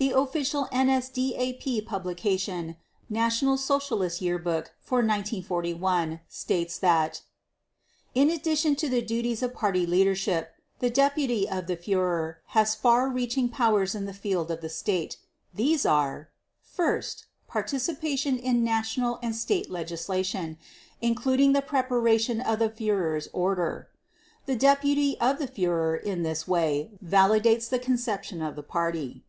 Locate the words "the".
0.00-0.12, 8.88-9.02, 10.78-10.88, 11.66-11.76, 14.04-14.14, 14.60-14.68, 21.54-21.60, 22.60-22.68, 24.46-24.54, 25.40-25.48, 27.68-27.80, 28.54-28.62